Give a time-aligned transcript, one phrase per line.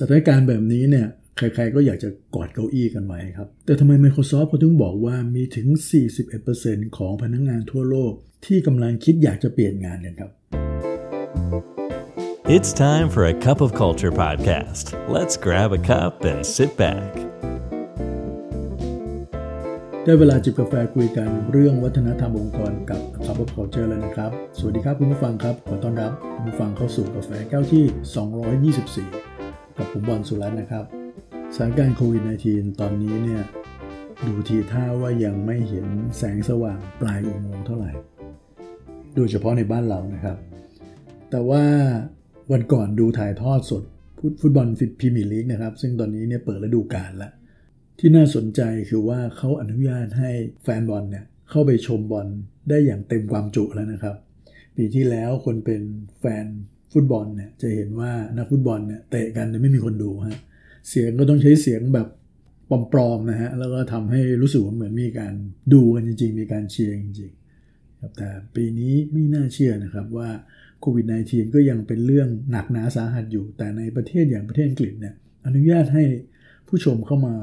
[0.00, 5.66] สถานการณ์แบบนี้เนี่ย ใครๆก็อยากจะกอดเก้าอี้กันไว้ครับ แต่ทำไม Microsoft เขาถึงบอกว่ามีถึง
[6.32, 8.12] 41%ของพนักงงานทั่วโลก
[8.46, 10.30] ที่กำลังคิดอยากจะเปลี่ยนงานกันครับ
[12.54, 14.84] It's time for a cup of culture podcast.
[15.16, 17.12] Let's grab a cup and sit back.
[20.04, 29.27] ได้เวลาจิบกาแฟคุยกันเรื่องวัฒนธรรมองค์กรกับ Cup of Culture แล้วนะครับ สวัสดีครับคุณผู้ฟังครับ ขอต้อนรับคุณผู้ฟังเข้าสู่กาแฟแก้วที่ 224
[29.78, 30.84] กับผมบอลสุรัตน์นะครับ
[31.54, 33.42] สถานการณ์โควิด -19 ตอนนี้เนี่ย
[34.26, 35.86] ดูทีท่าว่ายังไม่เห็น
[36.18, 37.92] แสงสว่างปลายอุโมงค์เท่าไหร่
[39.16, 40.36] โดยเฉพาะในบ้านเรานะครับ
[41.30, 41.64] แต่ว่า
[42.52, 43.82] วันก่อนดูถ่ายทอดสด
[44.40, 44.66] ฟุตบอล
[44.98, 47.32] พรีเมียร์ลีกนะครับ ซึ่งตอนนี้เนี่ยเปิดฤดูกาลแล้ว
[47.98, 48.60] ที่น่าสนใจ
[48.90, 50.30] คือว่าเขาอนุญาตให้
[50.62, 52.26] แฟนบอลเนี่ยเข้าไปชมบอล
[52.68, 54.16] ได้อย่างเต็มความจุแล้วนะครับ
[54.76, 55.82] ปีที่แล้วคนเป็น
[56.20, 56.46] แฟน
[56.92, 60.38] ฟุตบอลเนี่ยจะเห็นว่านักฟุตบอลเนี่ยเตะกันไม่มีคนดูฮะ
[60.88, 62.08] เสียงก็ต้องใช้เสียงแบบ
[62.92, 65.34] ปลอมๆนะฮะแล้วก็ทำให้รู้สึกว่าเหมือนมีการ
[65.74, 70.28] ดูกันจริง ๆ มีการเชียร์จริงๆครับแต่ปีนี้ไม่น่าเชื่อนะครับว่า
[70.80, 75.14] โควิด -19 ก็ยังเป็นเรื่องหนักหนาสาหัสอยู่ แต่ในประเทศอย่างประเทศอังกฤษเนี่ย
[75.46, 76.04] อนุญาตให้
[76.68, 77.34] ผู้ชมเข้ามา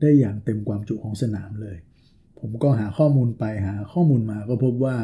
[0.00, 1.76] ได้อย่างเต็มความจุของสนามเลย
[2.40, 4.96] ผมก็หาข้อมูลไปหาข้อมูลมาก็พบว่า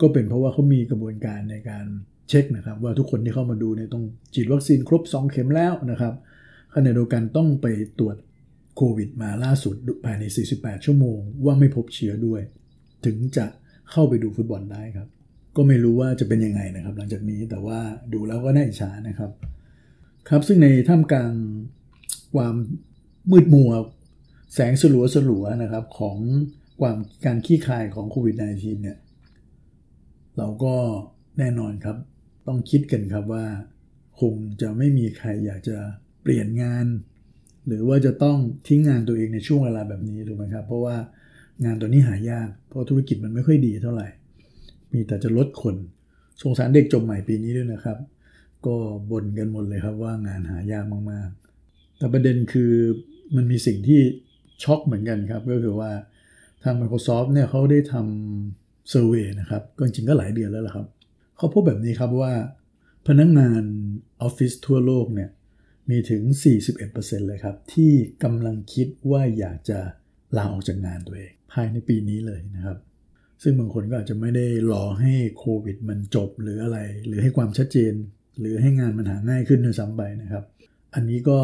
[0.00, 1.86] ก็เป็นเพราะว่าเขามีกระบวนการในการ
[2.28, 6.14] เช็คนะครับว่าทุกคนที่เข้ามาดูเนี่ยต้องฉีดวัคซีนครบ 2 เข็มแล้วนะครับ
[6.74, 7.66] ขณะเดียวกันต้องไป
[7.98, 8.16] ตรวจ
[8.76, 9.74] โควิดมาล่าสุด
[10.04, 12.42] ภายใน 48 ชั่วโมง ว่าไม่พบเชื้อด้วย
[13.04, 13.46] ถึงจะ
[13.90, 15.08] เข้าไปดูฟุตบอลได้ครับ
[15.56, 17.78] ก็ไม่รู้ว่าจะเป็นยังไงนะครับ หลังจากนี้แต่ว่า
[18.12, 19.30] ดูแล้วก็น่าอิจฉานะครับ
[20.28, 21.32] ครับซึ่งในท่ามกลาง
[22.34, 22.54] ความ
[23.30, 23.70] มืดมัว
[24.54, 26.16] แสงสลัวสลัวนะครับของ
[26.80, 28.98] ความการขี้คายของโควิด -19 เนี่ย
[30.38, 30.74] เราก็
[31.38, 31.96] แน่นอนครับ
[32.46, 33.44] ต้องคิดกันครับว่า
[34.20, 35.76] คงจะไม่มีใครอยากจะ
[36.22, 36.86] เปลี่ยนงาน
[37.66, 40.96] หรือว่าจะต้องทิ้งงานตัวเองในช่วงเวลาแบบนี้ถูกไหมครับ เพราะว่า
[41.64, 44.08] งานตัวนี้หายาก เพราะธุรกิจมันไม่ค่อยดีเท่าไหร่
[44.92, 45.76] มีแต่จะลดคน
[46.42, 47.98] สงสารเด็กจบใหม่ปีนี้ด้วยนะครับ
[48.66, 48.76] ก็
[49.10, 52.72] บ่นกันหมดเลยครับว่างานหายากมากๆ แต่ประเด็นคือ
[53.36, 54.00] มันมีสิ่งที่
[54.62, 55.90] ช็อกเหมือนกันครับ ก็คือว่า
[56.62, 60.86] ทาง Microsoft เนี่ยเขาได้ทำเซอร์เวยนะครับก็จริงก็หลายเดือนแล้วล่ะครับ
[61.36, 62.32] เขาพบแบบนี้ครับว่า
[63.06, 63.62] พนักงงาน
[64.22, 65.30] ออฟฟิศทั่วโลกเนี่ย
[65.90, 66.22] มีถึง
[66.76, 67.92] 41%เลยครับ ที่
[68.24, 69.78] กำลังคิดว่าอยากจะ
[70.36, 72.78] ลาออกจากงานตัวเอง ภายในปีนี้เลยนะครับ
[73.42, 77.94] ซึ่งบางคนก็อาจจะไม่ได้รอให้โควิดมันจบหรืออะไร หรือให้ความชัดเจน
[78.38, 80.44] หรือให้งานมันหาง่ายขึ้นด้วยซ้ำไปนะครับ
[80.94, 81.38] อันนี้ก็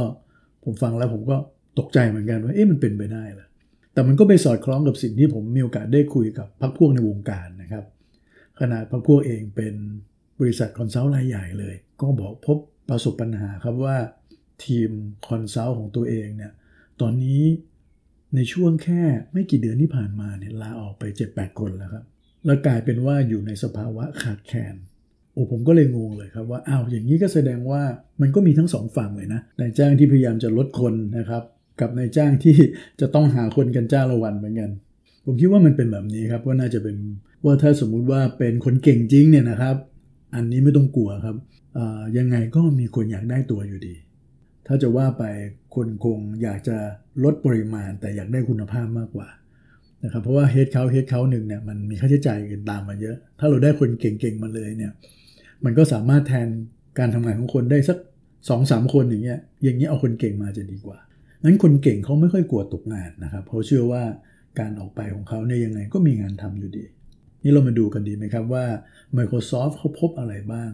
[0.64, 1.36] ผมฟังแล้วผมก็
[1.78, 3.46] ตกใจเหมือนกันว่าเอ๊ะมันเป็นไปได้เหรอ
[3.92, 7.84] แต่มันก็ไปสอดคล้องกับสิ่งที่ผมมีโอกาสได้คุยกับพรรคพวกในวงการนะครับ
[8.60, 9.74] ขนาดพรรคพวกเองเป็น
[10.40, 12.58] บริษัท consult รายใหญ่เลย ก็บอกพบ
[12.88, 13.96] ประสบปัญหาครับว่า
[14.64, 14.90] ทีม
[15.28, 16.52] consult ของตัวเองเนี่ย
[17.00, 17.42] ตอนนี้
[18.34, 19.02] ในช่วงแค่
[19.32, 22.04] ไม่กี่เดือนที่ผ่านมาเนี่ยลาออกไป 7-8 คนแล้วครับ
[22.46, 24.74] แล้วกลายเป็นว่าอยู่ในสภาวะขาดแคลน
[25.32, 27.82] โอ้ผมก็เลยงงเลยครับว่าอ้าวอย่างนี้ก็แสดงว่า
[28.20, 31.42] มันก็มีทั้งสองฝั่งเลยนะนายจ้างที่พยายามจะลดคนนะครับ
[31.80, 32.56] กับนายจ้างที่
[33.00, 34.70] จะต้องหาคนกันจ้าละวันเหมือนกัน
[35.24, 36.96] ผมคิดว่ามันเป็นแบบนี้ครับว่าน่าจะเป็น
[37.44, 39.76] ว่าถ้าสมมุติว่าเป็นคนเก่งจริงเนี่ยนะครับ
[40.34, 41.36] อันนี้ไม่ต้องกลัวครับ
[42.18, 43.94] ยังไงก็มีคนอยากได้ตัวอยู่ดี
[44.66, 45.24] ถ้าจะว่าไป
[45.74, 46.76] คนคงอยากจะ
[47.24, 49.28] ลดปริมาณแต่อยากได้คุณภาพมากกว่า
[50.04, 54.92] นะครับเพราะว่าเฮดเขาเฮดเขาหนึ่งเนี่ยมันมีค่าใช้จ่ายกันตามมาเยอะ ถ้าเราได้คนเก่งๆมาเลยเนี่ย
[55.64, 56.48] มันก็สามารถแทน
[56.98, 57.98] การทำงานของคนได้สัก
[58.48, 60.98] สองสามคนอย่างเงี้ยอย่างนี้เอาคนเก่งมาจะดีกว่า
[61.42, 64.02] นั้นคนเก่งเขาไม่ค่อยกลัวตกงานนะครับเพราะเชื่อว่า
[64.58, 66.84] การออกไปของเขาเนี่ยยังไงก็มีงานทำอยู่ดี
[67.42, 68.64] นี่เรามาดูกันดีไหมครับว่า
[69.16, 70.70] Microsoft เขาพบอะไรบ้าง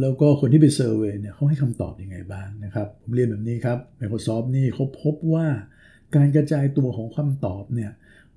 [0.00, 5.46] แล้วก็คนที่ไปเซอร์เวยเนี่ยเขาให้คำตอบอยังไงบ้างนะครับ ผมเรียนแบบนี้ครับ Microsoft นี่เขาพบว่า
[6.16, 7.90] การกระจายตัวของคำตอบเนี่ย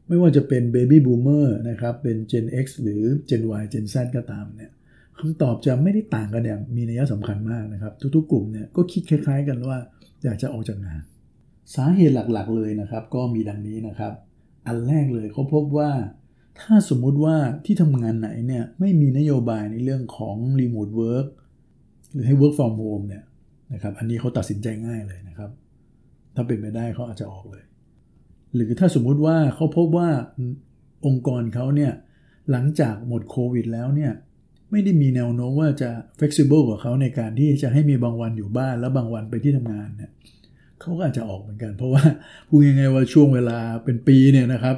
[0.08, 4.72] ไม่ว่าจะเป็น Baby Boomer นะครับ เป็น Gen X หรือ Gen Y Gen Z ก็ตามเนี่ย
[5.20, 9.78] คำตอบจะไม่ได้ต่างกันอย่างมีนัยสำคัญมากนะครับ ทุกๆ กลุ่มเนี่ยก็คิดคล้าย ๆ กันว่า
[10.24, 11.02] อยากจะออกจากงาน
[11.76, 14.14] สาเหตุหลักๆ เลยนะครับ ก็มีดังนี้นะครับ
[14.68, 15.90] อันแรกเลยเขาพบว่า
[16.62, 21.28] ถ้าสมมุติว่าที่ทำงานไหนเนี่ยไม่มีนโยบายในเรื่องของ remote work
[22.14, 23.24] หรือให้ work from home เนี่ย
[23.74, 25.52] นะครับอันนี้เขาตัดสินใจง่ายเลยนะครับ
[26.36, 27.64] ถ้าเป็นไปได้เขาอาจจะออกเลย
[28.56, 30.10] หรือถ้าสมมุติว่าเขาพบว่า
[31.06, 31.92] องค์กรเขาเนี่ย
[32.52, 34.12] หลังจากหมดโควิดแล้วเนี่ย
[34.72, 35.90] ไม่ได้มีแนวโน้มว่าจะ
[36.20, 40.12] flexible กับเขาในการที่จะให้มีบางวันอยู่บ้านแล้วบางวันไปที่ทำงานเนี่ย
[40.80, 42.04] เขาก็อาจจะออกเหมือนกัน เพราะว่า
[42.50, 44.76] พูดยังไงว่าช่วงเวลาเป็นปีเนี่ยนะครับ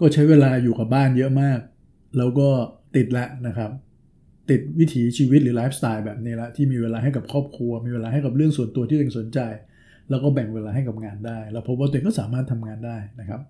[0.00, 1.60] ก็ใช้เวลาอยู่กับบ้านเยอะมาก
[2.16, 2.48] แล้วก็
[2.96, 3.70] ติดละนะครับ
[4.50, 9.38] ติดวิถีชีวิตหรือไลฟ์สไตล์แบบนี้ละที่มีเวลาให้กับครอบครัว มีเวลาให้กับเรื่องส่วนตัวที่ตัวเองสนใจ
[10.10, 13.40] แล้วก็แบ่งเวลาให้กับงานได้ แล้วพบว่าตัวเองก็สามารถทำงานได้นะครับ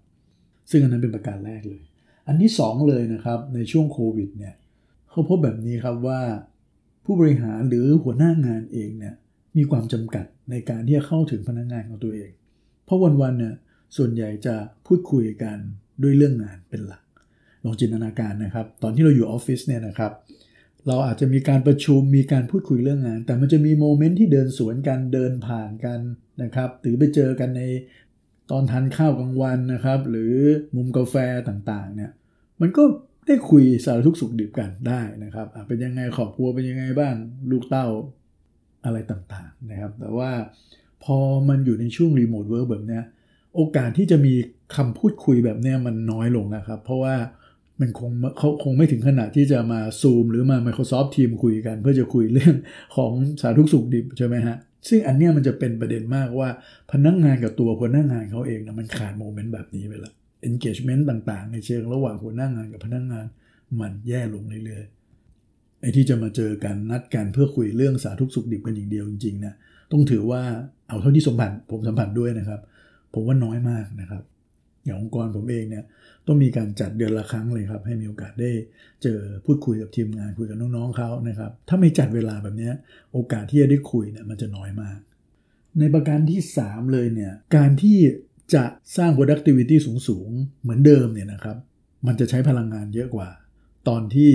[0.71, 1.83] ซึ่งอันนั้นเป็นประการแรกเลย
[2.27, 4.55] อันที่สองเลยนะครับในช่วงโควิดเนี่ย
[5.11, 6.21] เขาพบแบบนี้ครับว่า
[7.05, 9.15] ผู้บริหารหรือหัวหน้างานเองเนี่ย
[9.57, 12.31] มีความจำกัดในการที่จะเข้าถึงพนักงานของตัวเอง
[12.85, 13.55] เพราะวันๆเนี่ย
[13.97, 14.57] ส่วนใหญ่จะ
[14.87, 15.59] พูดคุยกัน
[16.03, 17.03] ด้วยเรื่องงานเป็นหลัก
[17.65, 20.13] ลองจินตนาการนะครับ ตอนที่เราอยู่ออฟฟิศเนี่ยนะครับ
[20.87, 26.01] เราอาจจะมีการประชุมมีการพูดคุยเรื่องงาน แต่มันจะมีโมเมนต์ที่เดินสวนกันเดินผ่านกัน
[26.43, 27.63] นะครับหรือไปเจอกันใน
[28.51, 30.33] ตอนทานข้าวกลางวันนะครับ หรือ
[30.77, 31.15] มุมกาแฟ
[31.49, 32.11] ต่างๆเนี่ย
[32.61, 32.83] มันก็
[33.27, 37.15] ได้คุยสารทุกสุขดิบกันได้นะครับเป็นยังไงครอบครัวเป็นยังไงบ้าง
[37.51, 37.87] ลูกเต้า
[38.85, 40.31] อะไรต่างๆนะครับ แต่ว่า
[41.05, 41.19] พอ
[41.49, 43.05] มันอยู่ในช่วง remote work แบบเนี้ย
[43.55, 44.35] โอกาสที่จะมี
[44.77, 47.15] คำพูดคุยแบบเนี้ยมันน้อยลงนะครับ เพราะว่า
[47.81, 52.55] มันคงเขาคงไม่ถึงขนาดที่จะมาซูมหรือมา Microsoft Team คุยกัน เพื่อจะคุยเรื่อง
[52.97, 54.57] ของสารทุกข์สุขดิบใช่ไหมฮะ
[54.89, 56.49] ซึ่งอันเนี้ยมันจะเป็นประเด็นมากว่า
[56.93, 60.13] พนักงานกับตัวหัวหน้างานเขาเองนะมันขาด moment แบบนี้ไปละ
[60.49, 63.27] engagement ต่างๆ ในเชิงระหว่างหัวหน้างานกับพนักงาน
[63.81, 69.55] มันแย่ลงเรื่อยๆไอ้ที่จะมาเจอกันนัดกันเพื่อคุยเรื่องสารทุกข์สุขดิบกันอย่างเดียวจริงๆนะ
[69.93, 70.43] ต้องถือว่า
[70.89, 72.61] เอาเท่าที่สัมผัสผมสัมผัสด้วยนะครับ
[73.15, 74.23] ผมว่าน้อยมากนะครับ
[74.85, 75.85] อย่างองค์กรผมเองเนี่ย
[76.27, 78.51] ต้องมีการจัดเดือนละครั้งเลยครับ ให้มีโอกาสได้
[79.03, 82.71] เจอพูดคุยกับทีมงานคุยกับน้องๆเขานะครับ ถ้าไม่จัดเวลาแบบนี้
[83.13, 84.99] โอกาสที่จะได้คุยเนี่ยมันจะน้อยมาก
[85.79, 87.99] ในประการที่ 3 เลยเนี่ยการที่
[88.55, 88.65] จะ
[88.97, 89.77] สร้าง productivity
[90.09, 91.57] สูงๆ เหมือนเดิมเนี่ยนะครับ
[92.07, 93.29] มันจะใช้พลังงานเยอะกว่า
[93.89, 94.31] ตอนที่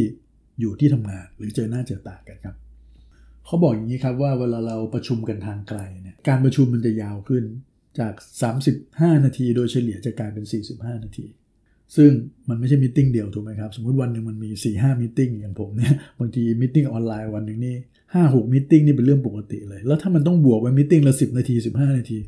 [0.59, 2.55] อยู่ที่ทำงานหรือเจอหน้าเจอตากันครับ
[3.45, 7.43] เขาบอกอย่างนี้ครับว่าเวลาเราประชุมกันทางไกลเนี่ยการประชุมมันจะยาวขึ้น
[7.98, 8.14] จาก
[8.70, 11.26] 35 นาที โดยเฉลี่ยจะกลายเป็น 45 นาที
[11.96, 12.10] ซึ่ง
[12.48, 17.76] มันไม่ใช่มิ팅เดียวถูกไหมครับ สมมุติวันหนึ่งมันมี 4-5มิ팅อย่างผมเนี่ยบางทีมิ팅ออนไลน์วันหนึ่งนี่
[18.14, 22.18] 5-6มิ팅นี่เป็นเรื่องปกติเลย แล้วถ้ามันต้องบวกไปมิ팅ละ 10 นาที 15 นาที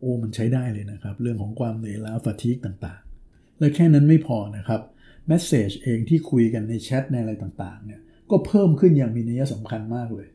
[0.00, 4.80] โอ้มันใช้ได้เลยนะครับ เรื่องของความเหนื่อยล้าฟาทีกต่างๆ และแค่นั้นไม่พอนะครับ
[5.26, 8.00] แมสเซจเองที่คุยกันในแชทในอะไรต่างๆเนี่ย
[8.30, 10.28] ก็เพิ่มขึ้นอย่างมีนัยสำคัญมากเลย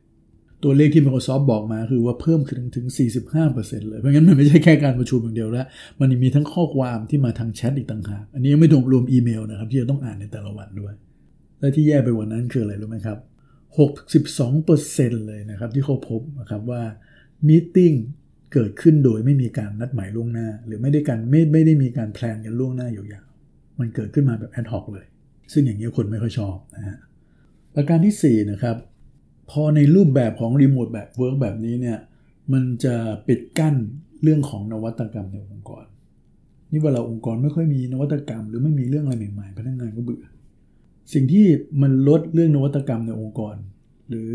[0.65, 2.87] ตัวเลขที่ Microsoft บอกมาคือว่าเพิ่มขึ้นถึง
[3.39, 5.67] 45%เลย เพราะงั้นมันไม่ใช่แค่การประชุมอย่างเดียวแล้ว
[6.01, 10.93] มันมีทั้งข้อความที่มาทางแชทอีกต่างหาก อันนี้ยังไม่รวมอีเมลนะครับที่จะต้องอ่านในแต่ละวันด้วย
[11.61, 13.19] และที่แย่ไปกว่านั้นคืออะไรรู้ไหมครับ
[14.07, 16.83] 62%เลยนะครับที่เขาพบนะครับว่า
[17.47, 17.93] meeting
[18.53, 25.07] เกิดขึ้นโดยไม่มีการนัดหมายล่วงหน้า หรือไม่ได้การไม่ไม่ได้มีการ plan กันล่วงหน้ายาวๆ มันเกิดขึ้นมาแบบ ad hoc เลย
[25.53, 26.99] ซึ่งอย่างนี้คนไม่ค่อยชอบนะฮะ
[27.75, 28.77] ประการที่4นะครับ
[29.51, 31.99] พอในรูปแบบของรีโมทแบบ work แบบนี้เนี่ย
[32.53, 32.95] มันจะ
[33.29, 33.75] ปิดกั้น
[34.23, 35.85] เรื่องของนวัตกรรมในองค์กร
[36.71, 40.25] นี่เวลาองค์กรไม่ค่อยมีนวัตกรรม หรือไม่มีเรื่องอะไรใหม่ๆพนักงานก็เบื่อ
[41.13, 41.47] สิ่งที่
[41.83, 43.57] มันลดเรื่องนวัตกรรมในองค์กร
[44.09, 44.31] หรือ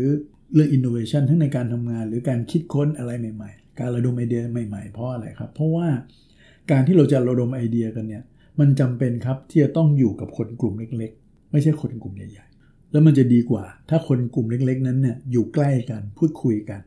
[0.54, 5.86] เรื่องอินโนเวชันทั้งในการทำงาน หรือการคิดค้นอะไรใหม่ ๆ การระดมไอเดียใหม่ ๆ เพราะอะไรครับ เพราะว่า
[6.70, 8.22] การที่เราจะระดมไอเดียกันเนี่ย
[8.60, 12.46] มันจำเป็นครับที่จะต้องอยู่กับคนกลุ่มเล็ก ๆ ไม่ใช่คนกลุ่มใหญ่
[12.94, 16.80] แล้วมันจะดีกว่า ถ้าคนกลุ่มเล็กๆ นั้นเนี่ยอยู่ใกล้กันพูดคุยกัน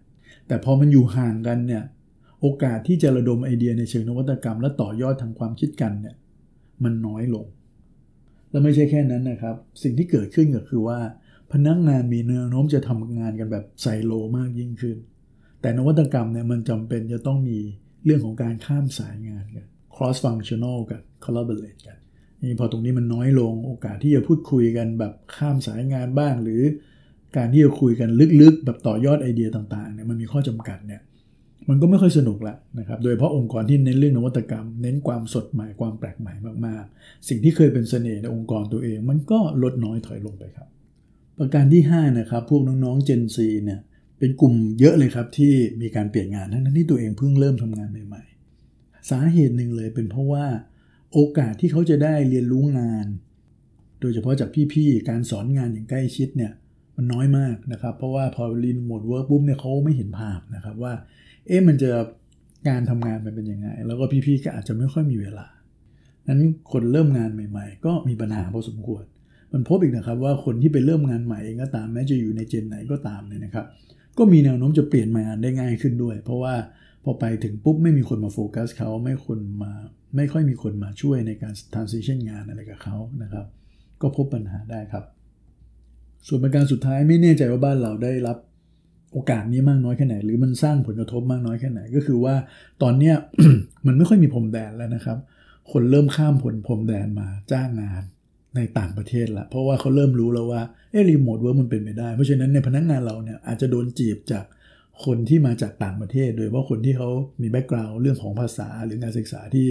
[0.48, 1.84] แต่พอมันอยู่ห่างกันเนี่ย
[2.42, 6.16] โอกาสที่จะระดมไอเดียในเชิงนวัตกรรม และต่อยอดทางความคิดกันเนี่ย
[6.84, 7.46] มันน้อยลง
[8.50, 11.00] แล้วไม่ใช่แค่นั้นนะครับ สิ่งที่เกิดขึ้นก็คือว่า
[11.52, 14.98] พนักงงานมีแนวโน้มจะทำงานกันแบบไซโลมากยิ่งขึ้น
[15.62, 17.60] แต่นวัตกรรมเนี่ยมันจำเป็นจะต้องมี
[18.06, 19.66] เรื่องของการข้ามสายงานกัน
[19.96, 21.98] cross functional กัน collaborate กัน
[22.44, 26.62] นี่พอตรงนี้มันน้อยลงโอกาสที่จะพูดคุยกันแบบข้ามสายงานบ้าง หรือ
[27.38, 28.10] การที่จะคุยกัน
[28.42, 31.02] ลึกๆ แบบต่อยอดไอเดียต่างๆเนี่ยมันมีข้อจำกัดเนี่ย
[31.70, 36.34] มันก็ไม่ค่อยสนุกละนะครับโดยเฉพาะองค์กรที่เน้นเรื่องนวัตกรรม เน้นความสดใหม่ความแปลกใหม่
[36.66, 40.68] มากๆ สิ่งที่เคยเป็นเสน่ห์ในองค์กรตัวเอง มันก็ลดน้อยถอยลงไปครับ
[41.38, 43.80] ประการที่5นะครับพวกน้องๆ Gen Z เนี่ย
[44.20, 48.24] เป็นกลุ่มเยอะเลยครับที่มีการเปลี่ยนงานทั้งที่ตัวเองเพิ่งเริ่มทำงานใหม่
[48.66, 50.46] ๆ สาเหตุหนึ่งเลยเป็นเพราะว่า
[51.14, 53.08] โอกาสที่เขาจะได้เรียนรู้งาน
[54.02, 56.52] โดยเฉพาะจากพี่ๆ การสอนงานอย่างใกล้ชิดเนี่ย
[56.96, 60.94] มันน้อยมากนะครับ เพราะว่าพอ remote work ปุ๊บเนี่ยเขาไม่เห็นภาพนะครับว่า
[61.48, 61.92] เอ๊ะมันจะ
[62.70, 65.48] การทำงานมันเป็นยังไง แล้วก็พี่ๆ ก็อาจจะไม่ค่อยมีเวลา
[66.28, 69.04] นั้นคนเริ่มงานใหม่ ๆ ก็มีปัญหาพอสมควร
[69.54, 73.66] มันพบอีกนะครับว่าคนที่ไปเริ่มงานใหม่เองก็ตามแม้จะอยู่ในเจนไหนก็ตามเนี่ยนะครับ
[74.18, 76.56] ก็มีแนวโน้มจะเปลี่ยนงานได้ง่ายขึ้นด้วย เพราะว่า
[77.04, 79.74] พอไปถึงปุ๊บไม่มีคนมาโฟกัสเขาไม่คนมา
[80.16, 83.46] ไม่ค่อยมีคนมาช่วยในการ transition งานอะไรกับเขานะครับ
[84.02, 85.06] ก็พบปัญหาได้ครับ
[86.28, 88.38] ส่วนประการสุดท้ายไม่แน่ใจว่าบ้านเราได้รับ
[89.14, 92.36] โอกาสนี้มากน้อยแค่ไหน หรือมันสร้างผลกระทบมากน้อยแค่ไหน ก็คือว่า
[92.82, 93.16] ตอนเนี้ย
[93.88, 95.18] มันไม่ค่อยมีพรมแดนแล้วนะครับ
[95.72, 98.04] คนเริ่มข้ามพ้นพรมแดนมาจ้างงาน
[98.56, 100.62] ในต่างประเทศละเพราะว่าเขาเริ่มรู้แล้วว่า
[100.92, 104.46] เออ remote work มันเป็นไปได้ เพราะฉะนั้นในพนักงานเราเนี่ยอาจจะโดนจีบจาก
[105.06, 107.10] คนที่มาจากต่างประเทศ โดยเฉพาะคนที่เขา
[107.42, 109.68] มี background เรื่องของภาษาหรือการศึกษาที่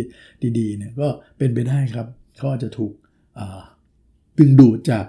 [0.58, 2.06] ดีๆเนี่ยก็เป็นไปได้ครับ
[2.36, 2.92] เขาอาจจะถูก
[4.38, 5.06] ดึงดูดจาก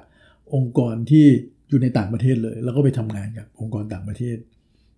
[0.55, 1.25] องค์กรที่
[1.69, 4.37] อยู่ในต่างประเทศเลย แล้วก็ไปทำงานกับองค์กรต่างประเทศ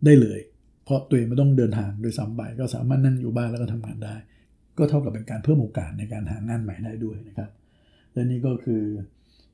[0.06, 0.40] ได้เลย
[0.84, 4.16] เพราะตัวเองไม่ต้องเดินทางโดยซ้ำไปก็สามารถนั่งอยู่บ้านแล้วก็ทำงานได้
[4.78, 7.50] ก็เท่ากับเป็นการเพิ่มโอกาสในการหางานใหม่ได้ด้วยนะครับ
[8.14, 8.84] และนี่ก็คือ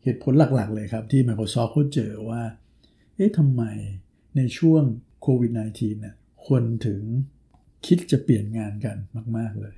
[0.03, 2.41] เหตุผลหลักๆเลยครับที่ Microsoft เขาเจอว่า
[3.15, 3.63] เอ๊ะทำไม
[4.37, 4.83] ในช่วง
[5.27, 6.15] โควิด -19 เนี่ย
[6.47, 7.01] คนถึง
[7.85, 8.95] คิดจะเปลี่ยนงานกัน
[9.37, 9.75] มาก ๆ เลย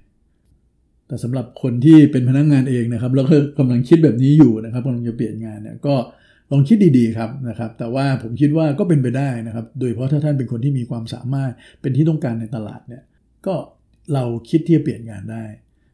[1.08, 5.96] แต่สำหรับคนที่เป็นพนักงงานเองนะครับ แล้วก็กำลังคิดแบบนี้อยู่นะครับกำลังจะเปลี่ยนงานเนี่ยก็
[6.52, 11.52] ลองคิดดีๆครับนะครับ แต่ว่าผมคิดว่าก็เป็นไปได้นะครับ โดยเฉพาะถ้าท่านเป็นคนที่มีความสามารถ
[11.82, 13.04] เป็นที่ต้องการในตลาดเนี่ย
[13.46, 13.56] ก็
[14.14, 15.44] เราคิดที่จะเปลี่ยนงานได้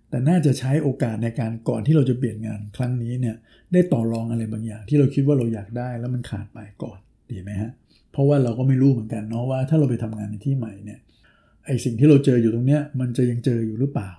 [0.09, 3.35] แต่น่าจะใช้โอกาสในการก่อนที่เราจะเปลี่ยนงานครั้งนี้เนี่ย
[3.73, 6.99] ได้ต่อรองอะไรบางอย่าง ที่เราคิดว่าเราอยากได้แล้วมันขาดไปก่อน
[7.31, 7.71] ดีไหมฮะ
[8.13, 10.99] เพราะว่าเราก็ไม่รู้เหมือนกันเนาะว่าถ้าเราไปทำงานในที่ใหม่เนี่ย
[11.65, 14.09] ไอสิ่งที่เราเจออยู่ตรงเนี้ยมันจะยังเจออยู่หรือเปล่า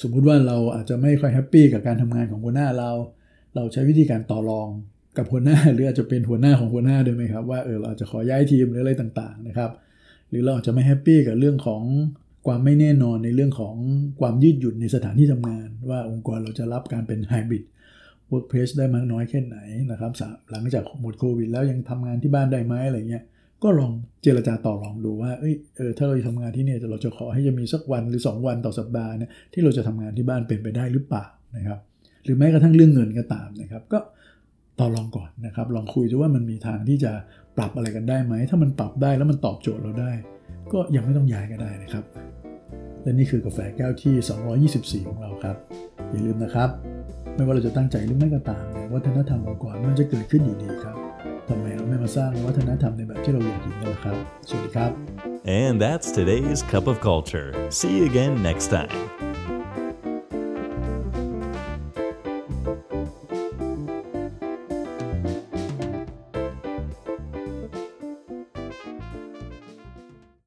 [0.00, 2.90] สมมุติว่าเราอาจจะไม่ค่อย happy กับการทำงานของหัวหน้าเรา
[3.54, 4.68] เราใช้วิธีการต่อรอง
[5.16, 9.70] กับหัวหน้า หรืออาจจะเป็นหัวหน้าของหัวหน้าด้วยไหมครับว่าเออเราอาจจะขอย้ายทีมหรืออะไรต่างๆนะครับ
[10.30, 11.82] หรือเราอาจจะไม่ happy กับเรื่องของ
[12.46, 13.74] ความไม่แน่นอนในเรื่องของ
[14.20, 17.64] ความยืดหยุ่นในสถานที่ทำงาน ว่าองค์กรเราจะรับการเป็น hybrid
[18.28, 19.58] workplace ได้มากน้อยแค่ไหน
[19.90, 20.12] นะครับ
[20.50, 23.24] หลังจากหมดโควิด แล้วยังทำงานที่บ้านได้ไหมอะไรเงี้ย
[23.62, 23.92] ก็ลอง
[24.22, 31.24] เจรจาต่อรองดูว่าเอยเออถ้าเราจะทำงานที่เนี่ยเราจะขอให้จะมีสักวันหรือ 2 วันต่อสัปดาห์เนี่ยที่เราจะทำงานที่บ้านเป็นไปได้หรือเปล่า
[31.56, 31.78] นะครับ
[32.24, 33.98] หรือแม้กระทั่งเรื่องเงินก็ตามนะครับ ก็
[34.78, 37.12] ต่อรองก่อนนะครับ ลองคุยดูว่ามันมีทางที่จะ
[37.56, 40.10] ปรับอะไรกันได้ไหมถ้ามันปรับได้แล้วมันตอบโจทย์เราได้
[40.72, 42.04] ก็ยังไม่ต้องย้ายก็ได้นะครับ
[43.08, 45.56] และนี่คือกาแฟแก้วที่ 224 ของเราครับ
[46.10, 46.68] อย่าลืมนะครับ
[47.34, 50.96] ไม่ว่าเราจะตั้งใจหรือไม่ก็ตามวัฒนธรรมองค์กรมันจะเกิดขึ้นอยู่ดีครับ
[51.48, 54.16] ทำไมเราไม่มาสร้างวัฒนธรรมในแบบที่เราอยากเห็นกันล่ะครับ
[54.48, 54.90] สวัสดีครับ
[55.60, 57.48] And that's today's Cup of Culture.
[57.78, 58.94] See you again next time.